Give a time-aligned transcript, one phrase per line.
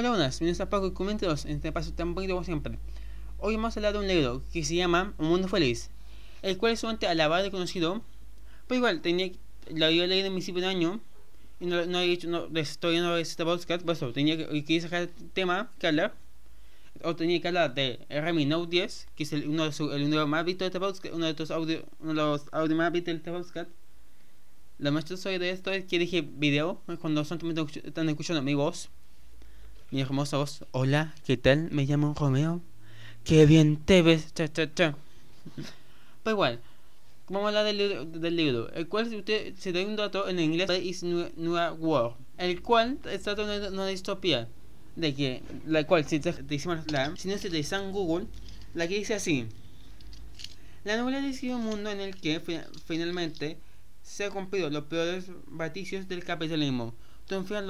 [0.00, 2.78] Hola, buenas, mi nombre es Paco y coméntenos en este paso tan bonito como siempre.
[3.38, 5.90] Hoy vamos a hablar de un libro que se llama Un Mundo Feliz,
[6.40, 8.04] el cual es sumamente alabado y conocido,
[8.68, 9.32] pero igual tenía,
[9.74, 11.00] lo había leído en principio de año
[11.58, 12.42] y no, no había hecho, no,
[12.78, 16.14] todavía no este podcast, por eso tenía que, quería sacar tema que hablar,
[17.02, 20.04] o tenía que hablar de Redmi Note 10, que es el, uno de los el
[20.04, 22.92] uno más visto de este podcast, uno de los audio, uno de los audio más
[22.92, 23.70] vistos de este podcast.
[24.78, 27.40] Lo más chistoso de esto es que dije video, cuando son,
[27.82, 28.90] están escuchando mi voz
[29.90, 30.64] mi hermosa voz.
[30.72, 31.70] Hola, ¿qué tal?
[31.70, 32.60] Me llamo Romeo.
[33.24, 34.34] Qué bien te ves.
[34.34, 34.94] Cha, cha, cha.
[36.22, 36.60] Pero igual,
[37.28, 41.02] vamos a hablar del libro, el cual, usted se da un dato en inglés, es
[41.02, 41.30] New,
[41.78, 44.48] World, el cual está en una distopía.
[44.96, 48.26] De que, la cual, si decimos la, si no se utiliza en Google,
[48.74, 49.46] la que dice así:
[50.84, 52.42] La novela describe un mundo en el que
[52.84, 53.58] finalmente
[54.02, 56.94] se han cumplido los peores baticios del capitalismo.
[57.26, 57.66] Triunfan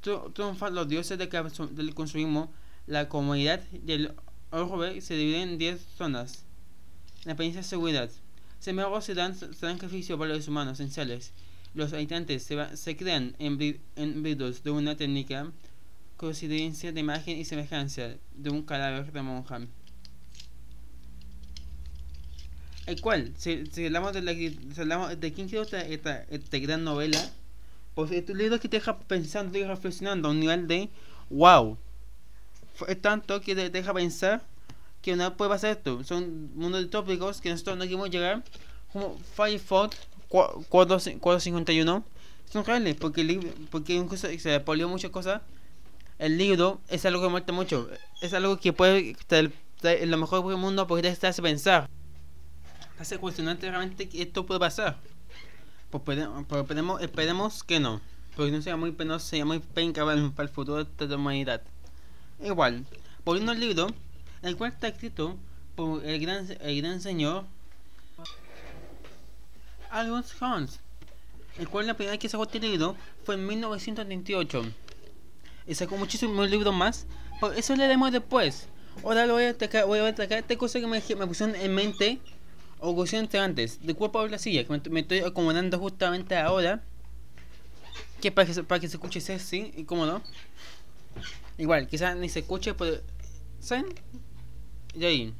[0.00, 2.52] triunfan los dioses del consumismo,
[2.86, 4.14] la comunidad del
[4.50, 6.44] orbe se divide en 10 zonas.
[7.24, 8.10] La apariencia de seguridad.
[8.58, 11.32] Se se dan sacrificio para los humanos esenciales.
[11.74, 15.50] Los habitantes se, se crean de una técnica
[16.16, 19.60] coincidencia de imagen y semejanza de un cadáver de monja.
[22.86, 24.12] El cual, si, de, la,
[25.16, 27.18] de quién creó esta gran novela,
[28.00, 30.88] pues es un libro que te deja pensando, te deja reflexionando a un nivel de
[31.28, 31.76] wow.
[32.88, 34.42] Es tanto que te deja pensar
[35.02, 36.02] que no puede pasar esto.
[36.04, 38.42] Son mundos tópicos que nosotros no queremos llegar.
[38.92, 39.96] Como Firefox
[40.28, 42.04] 451
[42.50, 44.06] son reales porque, porque
[44.38, 45.42] se polió muchas cosas.
[46.18, 47.88] El libro es algo que muestra mucho.
[48.22, 49.50] Es algo que puede estar
[49.82, 51.88] en lo mejor del mundo porque te hace pensar.
[52.98, 54.98] Hace cuestionante realmente que esto puede pasar.
[55.90, 58.00] Pues esperemos, esperemos que no.
[58.36, 61.62] Porque no sea muy penoso, sea muy penca para el, futuro de la humanidad.
[62.42, 62.86] Igual,
[63.24, 63.88] volviendo al libro,
[64.42, 65.36] el cual está escrito
[65.74, 67.44] por el gran, el gran señor
[69.90, 70.78] Albert Hans,
[71.58, 74.62] el cual la primera vez que sacó este libro fue en 1938.
[75.66, 77.06] Y sacó muchísimos libros más,
[77.40, 78.68] pero eso lo leeremos después.
[79.02, 81.74] Ahora lo voy a destacar, voy a destacar esta cosa que me, me pusieron en
[81.74, 82.20] mente
[82.80, 83.04] o
[83.38, 86.82] antes, de cuerpo de la silla, que me, estoy acomodando justamente ahora.
[88.20, 90.22] Que para que, para que se escuche sexy y cómodo.
[91.58, 93.00] Igual, quizás ni se escuche, pero.
[93.60, 93.86] ¿Saben?
[94.94, 95.34] Y ahí.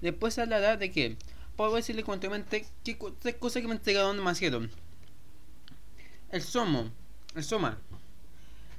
[0.00, 1.16] Después hablará de que.
[1.56, 4.62] Puedo decirle continuamente que tres cosas que me entregaron demasiado.
[6.30, 6.90] El somo.
[7.34, 7.78] El soma.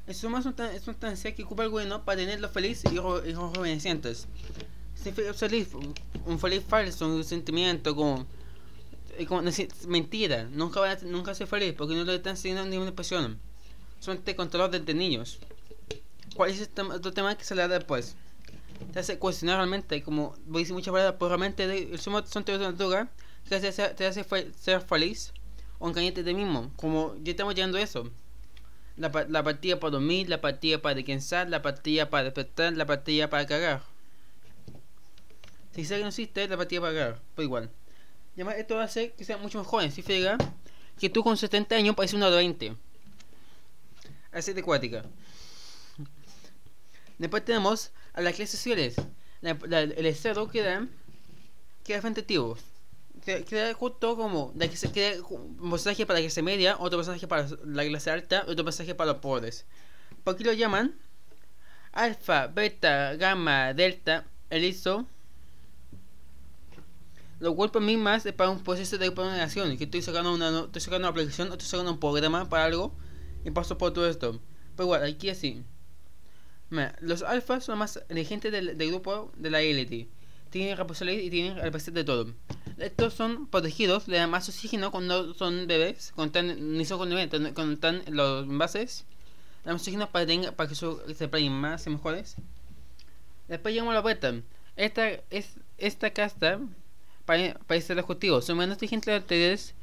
[0.06, 3.34] El soma es una sustancia que ocupa el bueno para tenerlo feliz y, y
[4.96, 5.70] rejuvenecientes feliz,
[6.26, 8.26] un feliz falso, un sentimiento como,
[9.28, 9.44] como
[9.88, 13.40] mentira, nunca va a, nunca ser feliz porque no le están enseñando ninguna expresión.
[14.00, 15.40] Solamente controlado desde niños.
[16.36, 18.16] ¿Cuál es este otro tema que se le da después?
[18.92, 22.44] Te hace cuestionar realmente, como voy a decir muchas palabras, pero realmente el sumo son
[22.44, 23.10] de natural
[23.44, 24.26] que te hace, te hace
[24.60, 25.32] ser feliz
[25.80, 26.72] o engañarte de mismo.
[26.76, 28.10] Como ya estamos llegando a eso.
[28.96, 33.30] La, la partida para dormir, la partida para descansar, la partida para despertar, la partida
[33.30, 33.93] para cagar.
[35.74, 37.22] Si sabe que no existe, la partida para pagar.
[37.36, 37.70] Pues igual.
[38.36, 39.92] Además, esto va a hacer que sea mucho más joven.
[39.92, 40.38] Si frega
[41.00, 42.76] que tú con 70 años pareces uno de 20.
[44.32, 45.04] Así de cuática.
[47.18, 48.96] Después tenemos a las clases sociales.
[49.42, 50.88] el estado queda,
[51.84, 52.26] queda frente
[53.24, 57.48] Queda justo como de que queda un mensaje para la clase media, otro mensaje para
[57.64, 59.66] la clase alta, otro mensaje para los pobres.
[60.24, 60.96] ¿Por qué lo llaman?
[61.94, 65.08] Alfa, beta, gamma, delta, eliso
[67.44, 70.62] lo cual para mí más es para un proceso de programación, que estoy sacando una,
[70.62, 72.96] estoy sacando una aplicación, estoy sacando un programa para algo
[73.44, 74.40] y paso por todo esto.
[74.78, 75.62] Pero igual, aquí así.
[77.02, 80.08] los alfas son más inteligentes del, del, grupo de la élite.
[80.52, 82.34] Tienen responsabilidad y tienen capacidad de todo.
[82.78, 87.74] Estos son protegidos, le dan más oxígeno cuando son bebés, cuando están, ni son cuando
[87.74, 89.04] están los envases.
[89.66, 92.38] Le dan oxígeno para, tenga, para que se pleguen más y mejores.
[93.50, 94.34] Después llegamos a la puerta.
[94.78, 96.62] Esta, es, esta casta
[97.26, 99.76] países ejecutivos son menos inteligentes de ustedes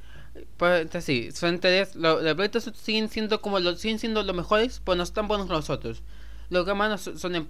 [0.57, 4.97] pues, así, son tareas, los proyectos siguen siendo como los siguen siendo los mejores, pues
[4.97, 6.03] no están buenos los otros.
[6.51, 7.47] Los gamas son em,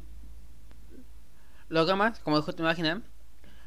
[1.68, 3.04] los gamas, como dijo tu imagen,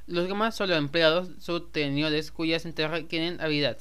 [0.08, 3.78] los gamas son los empleados subtenedores cuyas entradas tienen habilidad.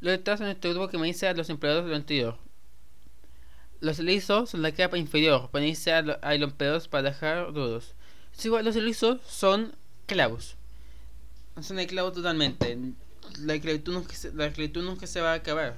[0.00, 2.38] Los detrás son este grupo que me dice a los empleados de lo anterior.
[3.80, 7.94] Los lisos son la capa inferior, para a, los empleados para dejar duros.
[8.44, 9.74] los lisos son
[10.06, 10.56] clavos.
[11.60, 12.78] Son de clavo totalmente.
[13.40, 14.50] La esclavitud nunca se, la
[14.82, 15.76] nunca se va a acabar.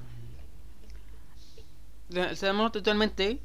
[2.34, 3.40] Sabemos totalmente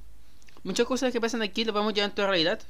[0.64, 2.62] Muchas cosas que pasan aquí las llevar en tu realidad,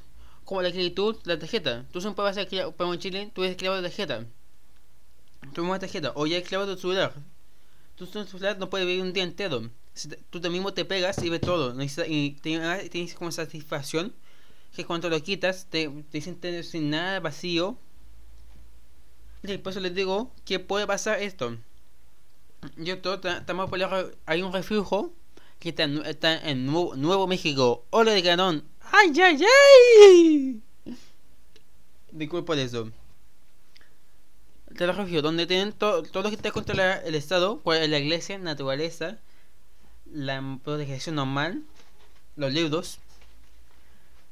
[0.44, 1.86] como la escritura, la tarjeta.
[1.92, 4.26] Tú siempre vas a pero en Chile, tú eres esclavo de tarjeta.
[5.52, 7.14] Tú una tarjeta, o ya esclavo de tu celular.
[7.94, 9.70] Tú tu celular no puedes vivir un día entero.
[10.30, 11.72] tú también mismo te pegas y ves todo.
[11.80, 14.12] Y tienes como satisfacción
[14.74, 17.78] que cuando lo quitas te, te sientes sin nada vacío.
[19.46, 21.58] Y por eso les digo que puede pasar esto.
[22.76, 23.78] Yo todo, estamos por
[24.24, 25.12] hay un refugio
[25.58, 27.84] que está, está en Nuevo, Nuevo México.
[27.90, 28.64] Hola de Ganón.
[28.90, 30.62] ¡Ay, ay, ay!
[32.10, 32.90] Disculpe por eso.
[34.70, 38.38] Este refugio donde tienen todo, todo lo que está contra el Estado, pues, la iglesia,
[38.38, 39.18] naturaleza,
[40.10, 41.62] la protección normal,
[42.36, 42.98] los libros.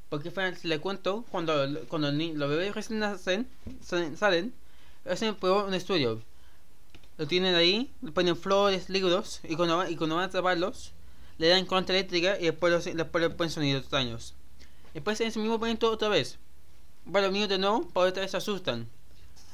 [0.09, 0.33] Porque
[0.63, 3.47] le cuento, cuando, cuando los bebés recién nacen,
[3.83, 4.55] salen
[5.05, 6.23] hacen un estudio.
[7.19, 10.93] Lo tienen ahí, le ponen flores, libros, y cuando, y cuando van a taparlos,
[11.39, 14.35] le dan corriente eléctrica y después, después le ponen sonidos extraños.
[14.95, 16.39] Después en ese mismo momento otra vez.
[17.11, 18.89] Para los niños de nuevo, para otra vez se asustan.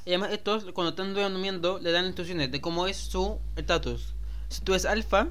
[0.05, 4.15] Y además estos, cuando están durmiendo, le dan instrucciones de cómo es su estatus.
[4.49, 5.29] Si tú eres alfa,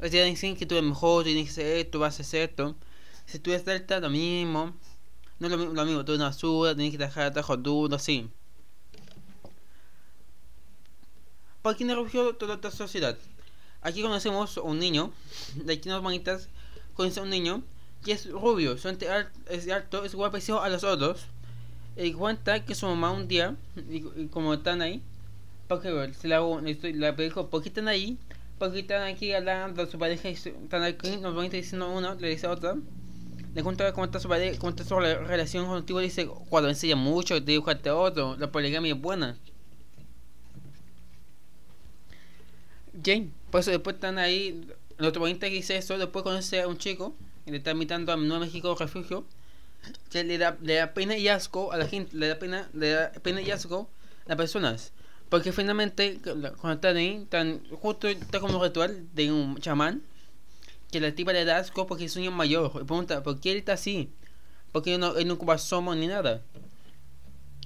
[0.00, 2.76] te dicen que tú eres mejor, tienes que ser esto, vas a hacer esto.
[3.26, 4.74] Si tú eres delta, lo mismo.
[5.38, 8.28] No lo, lo mismo, tú eres una basura, tienes que dejar trabajo duro, así.
[11.62, 13.16] ¿Por qué no refugió toda esta sociedad?
[13.82, 15.12] Aquí conocemos a un niño,
[15.54, 16.48] de aquí nos manitas,
[16.94, 17.62] conoce a un niño
[18.04, 21.26] que es rubio, es alto, es igual parecido a los otros.
[21.96, 23.56] Y cuenta que su mamá un día,
[23.90, 25.02] y, como están ahí,
[25.66, 28.18] porque se la, la dijo, ¿por qué están ahí?
[28.58, 32.46] Porque están aquí hablando de su pareja, están aquí, nos van diciendo uno, le dice
[32.46, 32.76] a otra.
[33.54, 36.94] Le cuenta cómo está su pareja, cómo está su relación contigo, le dice, cuando enseña
[36.94, 39.36] mucho, te dibujaste a otro, la poligamia es buena.
[43.02, 44.68] Jane, por eso después están ahí,
[44.98, 47.14] otro bonito que dice eso, después conoce a un chico,
[47.46, 49.24] y le está invitando a Nuevo México Refugio,
[50.10, 52.90] que le da, le da pena y asco a la gente, le da pena, le
[52.90, 53.88] da pena y asco
[54.24, 54.92] a las personas.
[55.28, 60.02] Porque finalmente, cuando están ahí, están, justo está como un ritual de un chamán,
[60.90, 62.70] que la tipa le da asco porque es un niño mayor.
[62.74, 64.10] Y pregunta, ¿por qué él está así?
[64.72, 66.42] Porque él no, él no ocupa somos ni nada.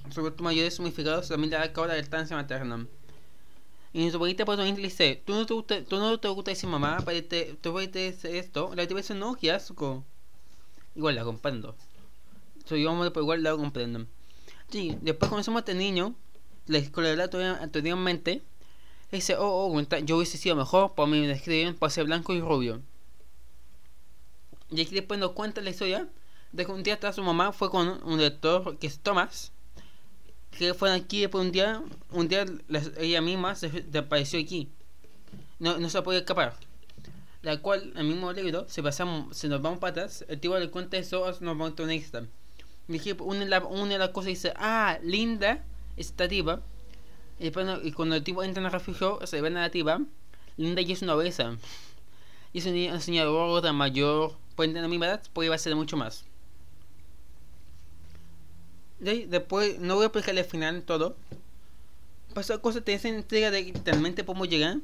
[0.09, 2.85] Sobre todo mayores significados también le da la lactancia materna.
[3.93, 6.67] Y su abuelita pues le dice, ¿tú no te gusta, tú no te gusta decir
[6.67, 8.71] mamá, para te, tú esto?
[8.75, 10.03] La tipa dice, no, asco.
[10.95, 11.75] Igual la comprendo.
[12.65, 14.07] Soy yo, pero igual la comprendo.
[14.69, 16.15] Sí, después comenzamos a este niño,
[16.65, 17.29] la escuela
[17.61, 18.41] anteriormente,
[19.11, 22.41] dice, oh, oh, yo hubiese sido mejor, por mí me describen, por ser blanco y
[22.41, 22.81] rubio.
[24.71, 26.09] Y aquí después nos cuenta la historia
[26.51, 29.51] de que un día hasta su mamá fue con un lector que es Thomas,
[30.57, 32.45] que fue aquí después un día, un día
[32.97, 34.69] ella misma se desapareció aquí.
[35.59, 36.55] No, no se puede escapar.
[37.41, 40.97] La cual, el mismo libro, se pasamos, se nos vamos patas, el tipo le cuenta
[40.97, 42.25] eso, nos vamos a extra.
[42.87, 45.63] Dije, una, de las cosas dice, ah, linda,
[45.97, 46.61] esta tipa.
[47.39, 49.99] Y, después, cuando el tipo entra en el refugio, se ve negativa.
[50.55, 51.57] Linda y es una obesa.
[52.53, 56.25] Y es una señora mayor, puede tener la misma edad, puede ser mucho más
[58.99, 61.15] después, no voy a explicarle al final todo.
[62.33, 64.77] Pasó cosas, te dicen entrega de que realmente podemos llegar.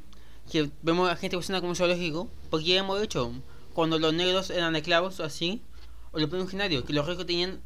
[0.51, 2.29] Que vemos a gente usando como zoológico.
[2.49, 3.31] Porque ya hemos hecho.
[3.73, 5.61] Cuando los negros eran esclavos así.
[6.11, 6.83] O los originarios.
[6.83, 7.61] Que los ricos tenían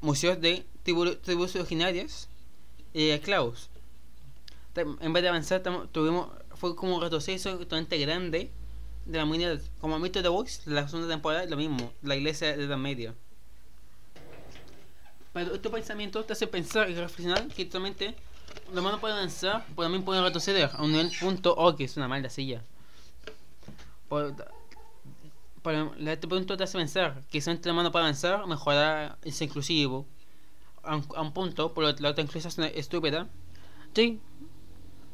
[0.00, 2.28] museos de tribus originarias.
[2.92, 3.70] Y esclavos.
[4.76, 8.50] En vez de avanzar, tuvimos, fue como un retroceso totalmente grande
[9.06, 9.60] de la humanidad.
[9.80, 11.92] Como mito de Vox, la segunda temporada, lo mismo.
[12.02, 13.14] La iglesia de la media.
[15.34, 18.14] Pero este pensamiento te hace pensar y reflexionar que solamente
[18.72, 21.96] los humanos pueden avanzar, pero también pueden retroceder a un nivel punto O, que es
[21.96, 22.62] una mala silla.
[24.08, 24.32] Por,
[26.06, 30.06] este punto te hace pensar que solamente los humanos pueden avanzar, mejorar, es inclusivo.
[30.84, 33.26] A un, punto, por la otra inclusión es estúpida.
[33.92, 34.20] Sí,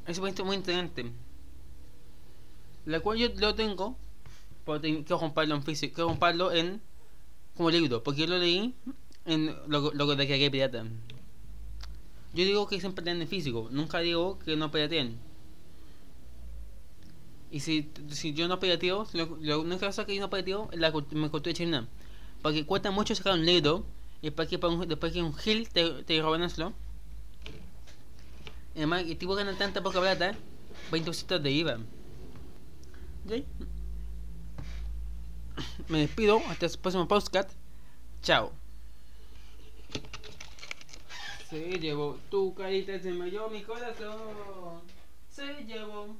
[0.07, 1.13] es un punto muy interesante.
[2.85, 3.97] La cual yo lo tengo,
[4.67, 6.83] porque quiero comprarlo en físico, quiero comprarlo en
[7.57, 8.75] como libro, porque yo lo leí
[9.25, 10.85] en lo, lo de que hay pirata.
[12.33, 15.19] Yo digo que siempre tienen físico, nunca digo que no pirateen.
[17.51, 20.79] Y si, si yo no pirateo, lo, lo única cosa que yo no pirateo es
[20.79, 21.89] la cultura china.
[22.43, 23.85] Porque cuesta mucho sacar un libro
[24.23, 26.73] y para que después que un gil te, te roban eso.
[28.77, 30.37] Además, el tipo gana tanta poca plata,
[30.93, 31.79] 20 de IVA.
[35.89, 37.51] Me despido, hasta el próximo podcast.
[38.23, 38.60] Chao.
[41.51, 44.83] Se llevó tu carita, se me mi corazón.
[45.29, 46.15] Se llevó.